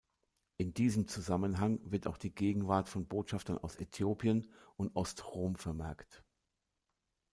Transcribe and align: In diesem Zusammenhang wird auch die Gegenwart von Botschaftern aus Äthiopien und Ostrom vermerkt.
In 0.57 0.73
diesem 0.73 1.07
Zusammenhang 1.07 1.79
wird 1.83 2.07
auch 2.07 2.17
die 2.17 2.33
Gegenwart 2.33 2.89
von 2.89 3.05
Botschaftern 3.07 3.59
aus 3.59 3.75
Äthiopien 3.75 4.47
und 4.75 4.95
Ostrom 4.95 5.55
vermerkt. 5.55 6.23